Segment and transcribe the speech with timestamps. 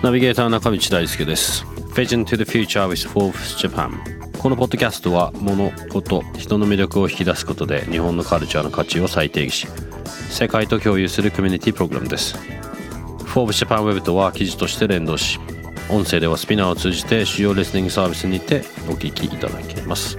[0.00, 1.64] ナビゲーター中道大輔です。
[1.92, 3.90] Vision to the Future with Forbes Japan
[4.38, 9.66] このポッドキャストは物事人の魅力を引き出すことで日本のカルチャーの価値を再定義し
[10.30, 12.36] 世界と共有するコミュニティプログラムです。
[13.24, 15.40] Forbes Japan Web とは記事として連動し
[15.90, 20.16] 音声ではスピナーを通じて主要レスニングサービスにてお聞きいただけます。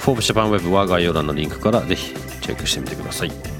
[0.00, 2.12] Forbes Japan Web は概要欄のリンクからぜひ
[2.42, 3.57] チェックしてみてください。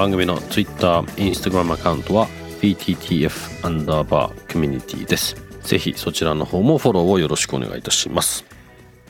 [0.00, 2.26] 番組の Twitter、Instagram アカウントは
[2.62, 5.36] BTTF アンダーバーコミュニティです。
[5.62, 8.46] ぜひそちらの方もフォローをよろしくお願いいたします。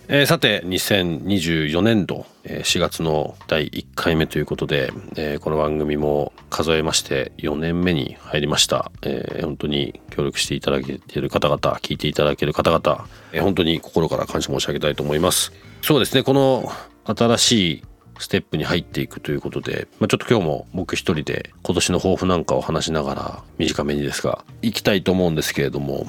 [0.09, 16.69] えー、さて2024年度4月の第1回目ということで、えー、この番組も数えまして4年目に入りました、えー、本当に協力していただけている方々聞いていただける方々、えー、本当に心から感謝申し上げたいと思いますそうですねこの
[17.05, 17.83] 新しい
[18.23, 26.07] ステップに入っていくということで、まあ、ちょっと今日も僕一人で今年の抱負なんかを話しながら短めにですが行きたいと思うんですけれども。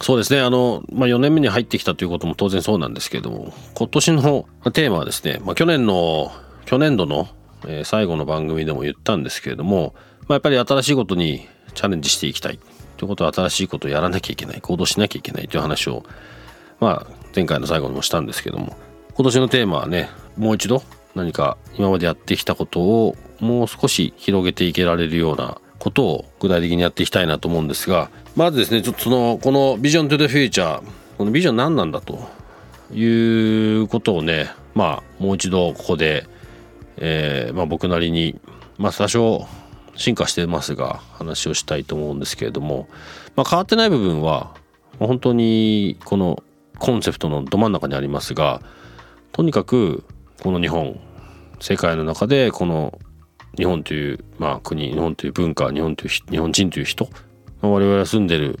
[0.00, 6.30] そうですねあの、まあ、4年目に入ってきたということも当然そうなんですけれども今年のテーマはですね、まあ、去年の
[6.66, 7.28] 去年度の
[7.82, 12.60] 最後の番組でも言ったんですけれども、まあ、やっぱり新しいことにチャレンジしていきたい
[12.96, 16.04] ということは新しいことをやらなきゃいけない行動しなきゃいけないという話を、
[16.78, 18.76] まあ、前回の最後にもしたんですけども
[19.14, 20.82] 今年のテーマはねもう一度
[21.14, 30.82] 何か今までやってきたことをもう少し広げていけられるようなことを具体的にやっていきたいなと思うんですがまずですねちょっとそのこのビジョントゥ the future
[31.16, 32.28] このビジョン何なんだと
[32.92, 36.26] いうことをねまあもう一度ここで、
[36.96, 38.40] えー、まあ、僕なりに
[38.76, 39.46] まあ多少
[39.96, 42.88] 進化してますが話をしたいと思うんですけれども、
[43.34, 44.54] まあ、変わってない部分は
[44.98, 46.42] 本当にこの
[46.78, 48.62] コンセプトのど真ん中にありますが
[49.32, 50.04] とにかく
[50.42, 50.98] この日本
[51.60, 52.98] 世界の中でこの
[53.56, 57.08] 日本という、まあ、国日本という文化日本という日本人という人
[57.60, 58.60] 我々が住んでる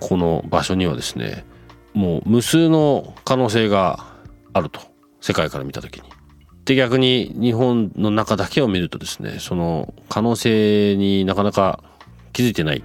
[0.00, 1.44] この場所にはですね
[1.92, 4.06] もう無数の可能性が
[4.52, 4.80] あると
[5.20, 6.08] 世界から見た時に。
[6.64, 11.82] で逆に日本の中だけを見るとですねその可能性になかなか
[12.34, 12.84] 気づいてない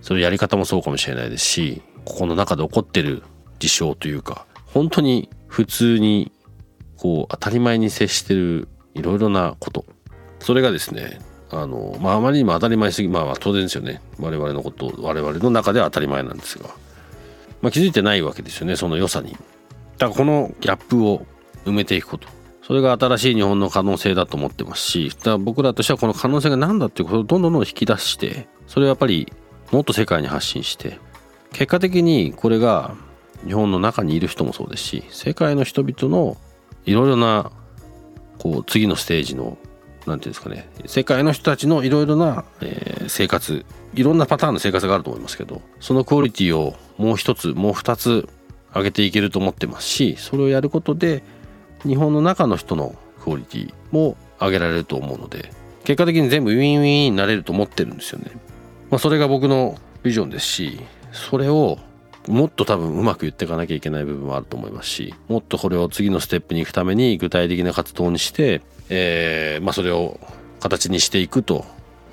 [0.00, 3.22] そのやり方もそうかもしれないですしここの中で起こってる
[3.60, 6.32] 事象というか本当に普通に
[7.00, 9.86] こう当たり前に接してるいろいろなこと。
[10.38, 11.18] それがですね
[11.50, 14.02] あの、まあ、あまりにも当たり前すぎまあ当然ですよね。
[14.18, 16.68] 我々のこと我々の中では当たり前なんですが、
[17.62, 19.32] まあ、気づいてないわけですよねその良さに。
[19.32, 19.42] だか
[20.06, 21.26] らこのギャップを
[21.64, 22.28] 埋めていくこと。
[22.62, 29.32] それが新しい日本の可能性だと思ってますしだから僕らとしてはこの可能性が何だっていうことをどんどんどん引き出してそれをやっぱり
[29.72, 31.00] もっと世界に発信して
[31.52, 32.94] 結果的にこれが
[33.44, 36.36] 日本の中にいる人もそうですし世界の人々の
[36.84, 37.50] いろいろな
[38.38, 39.58] こう次のステージの
[40.06, 43.64] 何て言うんですかね世界の人たちのいろいろな、えー、生活
[43.94, 48.28] いろんなパターンの生活があると思いますけどそのクオリティをもう一つもう二つ
[48.74, 51.22] 上げていけると思ってますしそれをやることで
[51.82, 55.52] 日本の中の人のクオリティも上げられると思うので
[55.84, 58.30] 結果的に全部ウィンウィンになれると思ってるんですよね。
[58.90, 60.80] まあ、それが僕のビジョンですし
[61.12, 61.78] それを
[62.28, 70.20] もっと多分うまく言っていかなきゃいけない部分もあると思いますしもっとこれを次のステップに行くために具体的な活動にして、えーまあ、それを
[70.60, 71.64] 形にしていくと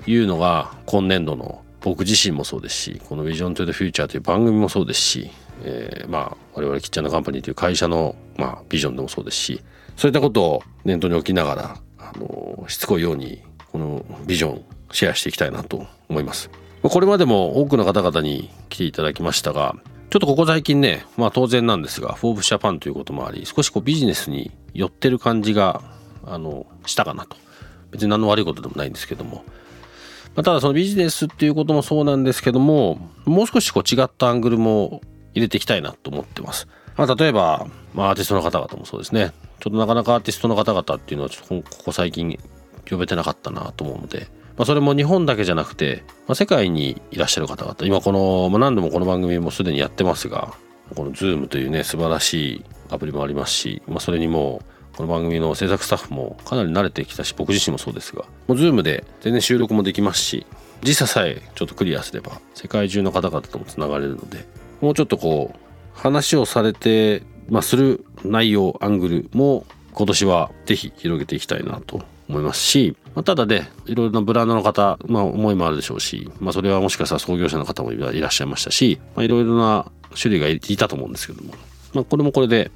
[0.06, 5.30] いうのが今年度の僕自身もそうですしこの Vision to the Future という番組もそうですし、
[5.62, 9.62] えー、まあ我々キッチャーのカンパニーという会社の、まあ、ビジョンでもそうですし
[9.96, 16.50] そういったことを念頭に置きながらあのしつこいようにこのビジョンシェアしていきたいなと思います。
[16.82, 19.74] これまでも多くの方々に来ていただきましたが
[20.10, 25.82] ちょっとここ最近ね、まあ当然なんですが、フォーブスジャパンということもあり、少しこうビジネスに寄ってる感じが、
[26.24, 27.36] あの、したかなと。
[27.90, 29.44] 別に何の悪いことでもないんですけども。
[30.34, 35.02] まあ、ただそのビジネスっていうこともそうなんですけども、もう少しこう違ったアングルも
[35.34, 36.68] 入れていきたいなと思ってます。
[36.96, 39.32] まあ例えば、まあアーティストの方々もそうですね。
[39.60, 42.38] ちょっとなかなかアーティストの方々っていうのはちょっとここ最近
[42.88, 44.26] 呼べてなかったなと思うので、
[44.58, 50.52] まあ、それも日本だけじゃなくて、まあ、世界にいらっしゃる方々今この、まあ、何度もこの番組もすでにやってますが
[50.96, 54.62] この Zoom というね素晴らしいアプリもありますし、まあ、それにも
[54.96, 60.44] この番組の制作スタッフもかなり慣れてきたし僕自身もそうですがもう Zoom で全然収録もできますし
[60.82, 64.44] 時差さえちょっとクリアすれば世界中の方々ともつながれるので
[64.80, 65.58] もうちょっとこう
[65.96, 79.90] 話をされて、まあ、する内容アングルも今年はぜひ広げていきたいなと思いますし、まあ、ただねいろいろなブランドの方、まあ、思いもあるでしょうし、まあ、それはもしかしたら創業者の方もいらっしゃいましたし、まあ、いろいろな
[80.20, 81.54] 種類がいたと思うんですけども、
[81.94, 82.70] まあ、これもこれで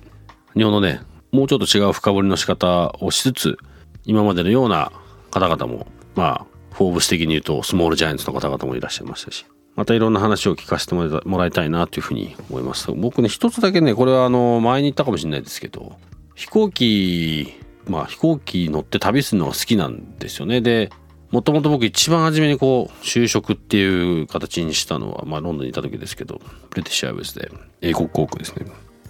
[0.55, 1.00] 日本のね
[1.31, 3.58] もうちょっと違う深掘りの仕方をしつつ
[4.05, 4.93] 今までのような
[5.31, 12.93] 方々もまあフォーブス的に言うとスモールジャイアンツの方々もいらっしゃいましたしまたいろんな話を聞かせてもらいたいなというふうに思います。
[12.93, 15.97] 僕ね一つだけねこれはあの前に言ったかもしれないですけど
[16.34, 17.55] 飛行機
[17.87, 20.61] まあ飛行機乗って旅するのが好きなんですよね。
[20.61, 20.90] で
[21.31, 27.50] もともと僕一番初めにこう就職っていう形にしたのは、まあ、ロンドンにいた時ですけどプレティッシュアイブスで
[27.81, 28.67] 英国航空ですね。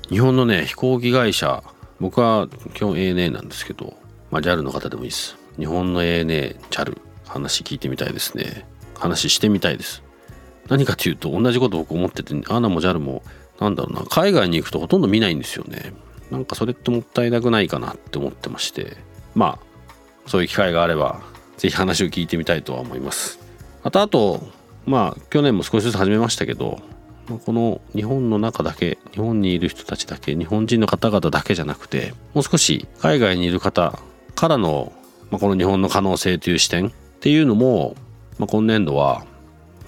[0.08, 1.64] 日本のね飛行機会社
[2.00, 3.94] 僕は基本 ANA なんですけど、
[4.30, 5.36] まあ、JAL の方でもいいです。
[5.56, 8.66] 日本の ANA、JAL 話聞いてみたいですね。
[8.98, 10.02] 話してみたいです。
[10.68, 13.22] 何かというと同じこと僕思っててアナも JAL も
[13.60, 15.92] なんだろうな海外に行くとほとんど見ないんですよね。
[16.32, 18.96] なんかそれってもったいなくないかなって思ってまして
[19.34, 21.20] まあそういう機会があれば
[21.58, 23.38] 是非話を聞いてみたいとは思います
[23.84, 24.40] またあと
[24.86, 26.80] まあ去年も少しずつ始めましたけど
[27.44, 33.98] この日本の中だけ日本にいる人たちだけ日本人の方々だけじゃなくてもう少し海外にいる方
[34.34, 34.92] からの、
[35.30, 36.90] まあ、この日本の可能性という視点っ
[37.20, 37.94] ていうのも、
[38.38, 39.24] まあ、今年度は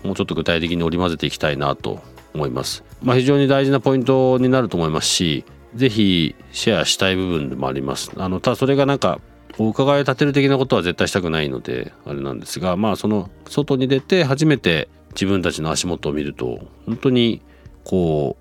[0.05, 2.03] もうちょっと具体的に織り交ぜていきたいなと
[2.35, 2.85] 思います。
[3.03, 5.45] まあ、非常に大事なポイントになると思いますし、
[5.75, 8.13] ぜひシェアしたい部分でもあります。
[8.17, 9.21] あのただそれがなんか
[9.59, 17.41] お伺い立てる的なことは絶対したくないのであれなんですがまあその外に出て初めて自分たちの足元を見ると本当に
[17.85, 18.37] こ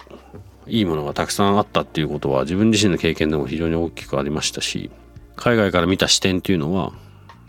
[0.68, 4.90] ういいものがたくさんあったっていうことは自分自身の経験でも非常に大きくありましたし
[5.36, 6.94] 海外から見た視点っていうのは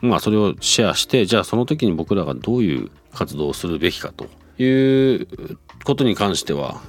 [0.00, 4.26] まあそれをシェアしてじゃあその時に僕らがどういう活動をするべきかと
[4.62, 6.82] いうことに関しては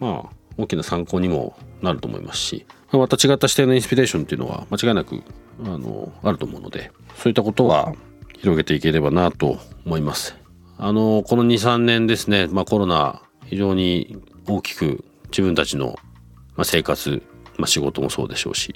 [0.00, 5.22] まあ大きな参考にもなると思いますしまた違った視点のインスピレーションっていうのは間違いなく
[5.64, 7.94] あのあると思うのでそういったことは
[8.38, 10.36] 広げていければなと思います。
[10.80, 15.96] あのこの23年ですね、まあ、コロナ非常に大きく自分たちの
[16.62, 17.20] 生活、
[17.56, 18.74] まあ、仕事もそうでしょうし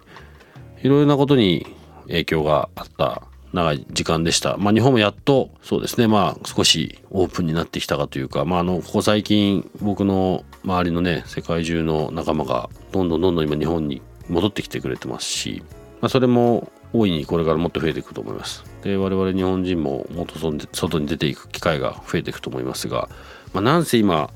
[0.83, 1.65] いろいろなことに
[2.09, 4.57] 影響があった長い時間でした。
[4.57, 15.63] まあ日本もやっとそうですね、まあ少しオープンになってきたかというか、まああの、ここ最近僕の周りのね、世界中の仲間がどんどんどんどん今日本に戻ってきてくれてますし、
[16.01, 18.65] まあそれも大いにこれからもっと増えていくと思います。
[18.83, 20.39] で、我々日本人ももっと
[20.73, 23.09] 外に出ていく機会が増えていくと思いますが、
[23.53, 24.31] まあなんせ今、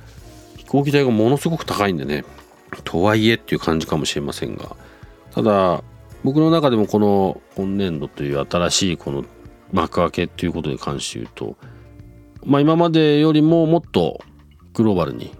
[0.56, 2.24] 飛行機代がものすごく高いんでね、
[2.84, 4.76] とはいえっていう感じかもしれませんが、
[5.32, 5.82] ただ、
[6.26, 9.25] 僕の中でもこの今年度という新しいこの
[9.70, 11.56] 幕開けっていうことに関して言うと、
[12.44, 14.25] まあ、今までよりももっと
[14.75, 15.32] グローバルに、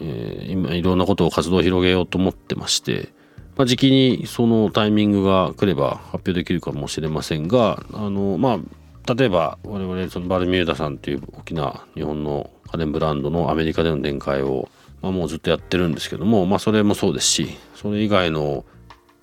[0.00, 3.10] えー、今いろんなことを活動を広げようと思ってまして、
[3.54, 8.58] まあ、時期にそのタイミングが来れば発表できるかもしれませんがあのま
[9.06, 14.68] あ例えば我々そのバルミューダさんという大きな日本の家電ブランドのアメリカでの展開を、
[15.02, 18.64] まあ、もうずっとやってるんですけども、まあ、それもそうですしそれ以外の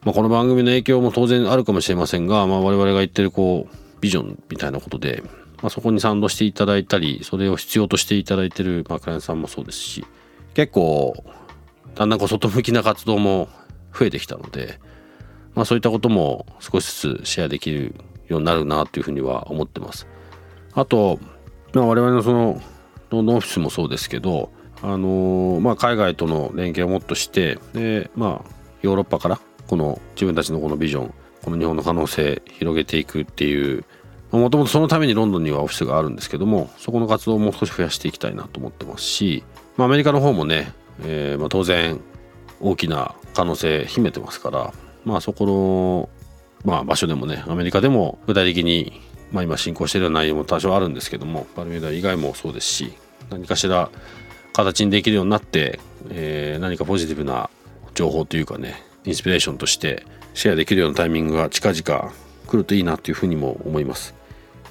[0.06, 5.24] まあ、この番組の影響も当然あるかもしれませんが、まあ、我々が言ってるこうビジョンみたいなことで、
[5.62, 10.06] まあ、そこに賛同していただいたりそれを必要としていただいてる、まあ、クライアントさんもそうですし
[10.56, 11.24] 結構
[11.96, 13.48] だんだんこう外向きな活動も
[13.98, 14.80] 増えてきたので、
[15.56, 17.96] まあ、そういったことも少しずつシェアできる
[18.28, 20.08] ようになるなというふうには思ってます。
[20.74, 21.20] あと、
[21.74, 22.62] まあ、我々のその
[23.10, 24.52] ロンドンオフィスもそうですけど、
[24.82, 28.52] あのー、まあ、海外との連携をもっとしてで、まあ、
[28.82, 29.40] ヨーロッパから
[29.74, 33.84] この自分たちのこのビジョンこの日本の可能性広げていくっていう
[34.30, 39.44] もともとそのためにロンドンにはオフィスがあるんですけどもそこの活動をもう少し増やしていきたいなと思ってますし、
[39.76, 40.72] まあ、アメリカの方もね、
[41.04, 42.00] えー、ま当然
[42.62, 44.72] 大きな可能性秘めてますから
[45.06, 46.10] まあそこの、
[46.72, 49.02] まあ、場所でもねアメリカでも具体的に、
[49.32, 52.94] まあ、今進行している内容も多少あるんですけどもバルミューダ以外もそうですし
[53.32, 53.90] 何かしら
[54.54, 55.80] 形にできるようになって、
[56.12, 57.50] えー、何かポジティブな
[57.96, 62.14] 情報というかねインスピレーションとしてシェアできるようなタイミングが近々
[62.48, 64.16] 来るといいなというふうにも思います。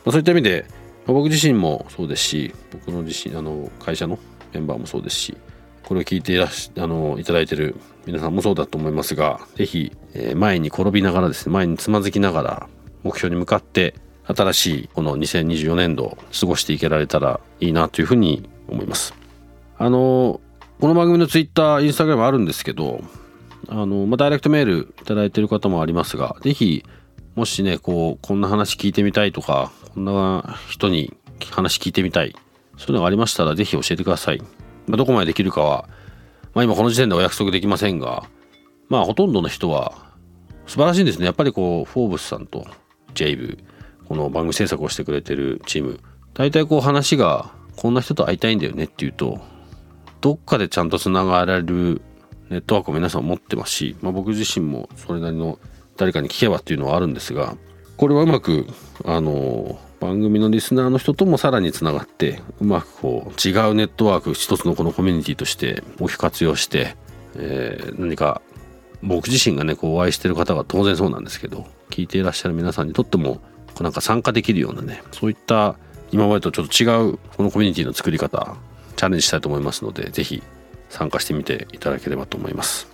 [0.04, 0.66] まあ、そういった意味で、
[1.06, 4.18] まあ、僕自身もそうですし僕の自身あの会社の
[4.52, 5.36] メンバーもそうですし
[5.84, 12.68] これを聞いていらしあのいただいてる皆さんもそうだと思いますが是非、えー、前に転びながらですね前につまずきながら
[13.02, 19.14] 目標に向かって新しいこの2024年度を過ごしていけられたらいいなというふうに思います。
[19.78, 20.40] あの
[20.80, 23.02] この番組のツイッターインスタグラムあるんですけど
[23.68, 26.84] あの、まあ、ダイレクトメールいただいてる方もありますが、ぜひ、
[27.34, 31.16] もしね、こう、こんな話聞いてみたいとか、こんな人に
[31.50, 32.34] 話聞いてみたい、
[32.76, 34.40] そういうのがありましたら、ぜひ教えてください。
[34.86, 35.88] まあ、どこまでできるかは、
[36.54, 38.24] まあ、今この時点でお約束できませんが、
[38.88, 40.12] まあ、ほとんどの人は、
[40.66, 41.26] 素晴らしいんですね。
[41.26, 42.66] やっぱりこう、フォーブスさんと
[43.14, 43.58] ジェイブ、
[44.06, 46.00] この番組制作をしてくれてるチーム、
[46.34, 49.40] 大体こう話が、こんな人と会いたいんだよねっていうと、
[50.20, 52.02] どっかでちゃんとつながれる
[52.52, 55.58] ネットワークを皆さん持ってますし、まあ、僕自身もそれなりの
[55.96, 57.56] 誰かに聞けばっていうのはあるんですが
[57.96, 58.66] これはうまく
[59.04, 66.96] あの番組のリスナーの人ともさらにつながってうまくこう違うネットワーク一つのこのコミュニティとして大きく活用して、
[67.36, 68.42] えー、何か
[69.02, 73.40] 僕自身がねこうお会いしてる方が当然そうなんですけど聞いていらっしゃる皆さんにとっても
[73.80, 75.76] なんか参加できるようなねそういった
[76.10, 78.56] 今までとちょっと違うこのコミュニティの作り方
[78.96, 80.42] チャレンジしたいと思いますので是非
[80.92, 82.86] 参加してみていただければと思います。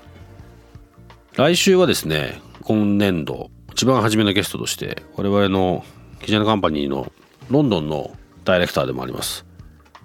[1.35, 5.85] 来週はですね今年度一番初めのゲストとして我々の
[6.21, 7.12] キジャナカンパニーの
[7.50, 9.45] ロンドンのダイレクターでもあります。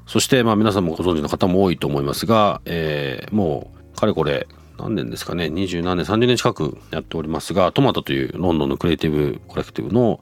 [0.05, 4.47] そしてまあ皆さんもご存知の方も多いと思いますが、えー、もうかれこれ
[4.77, 10.21] 何年ですかね二十何年30年近くやっておりますがトマトというロンドンのクリエイティブコレクティブの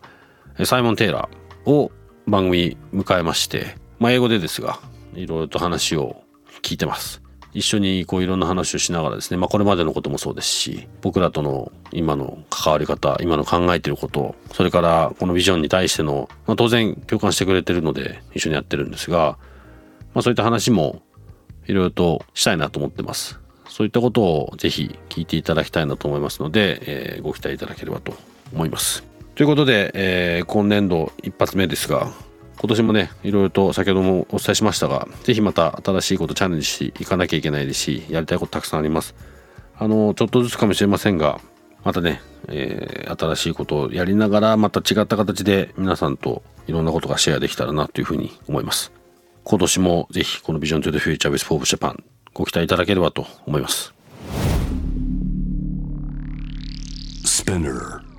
[0.66, 1.92] サイモン・テイラーを
[2.28, 4.80] 番組迎えましてまあ英語でですが
[5.14, 6.22] いろいろと話を
[6.62, 7.22] 聞いてます。
[7.54, 19.38] 一緒にこういろんな話をしながらですね、まあ、これまでのこともそうですし僕らとの今の関わり方今の考えてることそれからこのビジョンに対しての、まあ、当然共感してくれてるので一緒にやってるんですが、
[20.14, 21.02] まあ、そういった話も
[21.68, 23.40] いろいろとしたいなと思ってます。
[23.70, 28.14] そういったことをぜひ聞いていただきたいなと思いますので、えー、ご期待いただければと
[28.54, 29.04] 思います。
[29.36, 32.12] ということで、えー、今年度一発目ですが
[32.62, 39.16] 今年もねいろいろと先ほどもお伝えしましたが是非また新しいことチャレンジしていかなきゃいけないですしやりたいことたくさんあります。
[39.80, 41.42] あのちょっとずつかもしれませんが
[41.84, 48.92] またね、えー、新しいことをやりながらまた違った形で皆さんといろんなことがシェアできたらなというふうに思います。
[49.44, 53.92] 今年もぜひこの Vision to the Future with Forbes Japan ご期待いただければと思います。
[57.26, 58.11] Spinner.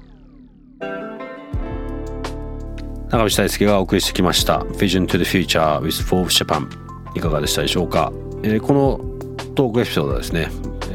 [3.13, 6.67] 長渕大輔がお送りしてきました Vision to the Future with Forbes Japan
[7.15, 8.11] いかがでしたでしょうか、
[8.43, 10.49] えー、このトークエピソードはですね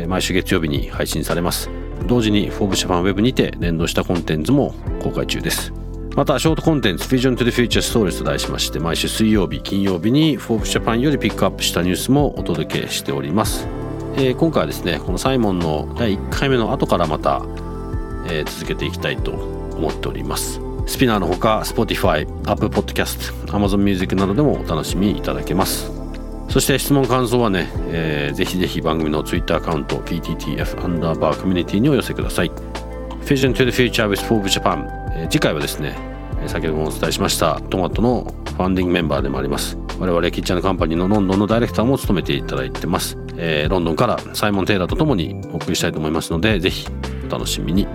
[0.08, 1.70] 毎週月曜日に配信されます。
[2.08, 5.72] 同時に Forbes Japan Web にて連動したコンテンツも公開中です。
[6.16, 13.68] またショートコンテンツ Vision to the Future Stories と題しまして毎週水曜日金曜日に Forbes Japan よりピックアップしたニュースもお届けしております、
[14.16, 17.44] えー、今回はですねこのサイモンの第1回目の後からまた、
[18.26, 20.67] えー、続けていきたいと思っております。
[20.88, 25.92] スピナーのほか Spotify、Apple Podcast、Amazon Music などでもお楽しみいただけます。
[26.50, 32.52] そして質問感想はね、えー、ぜひぜひ番組の Twitter アカウント PTTF アンダーバーコミュニティにお寄せください。
[33.26, 35.96] Vision to the Future with Forbes Japan、えー、次回はですね
[36.48, 39.78] 先ほどもお伝えしましたトマトのファンディングメンバーでもあります。
[40.00, 46.88] 我々キッチャーのカンパニーのロンドンのダイレクターも務めていただいてます、えー、ロンドンからサイモン・テイラーとともにお送りしたいと思いますのでぜひ
[47.28, 47.88] お楽しみに。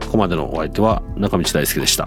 [0.00, 2.06] ここまでのお相手は中道大輔でした。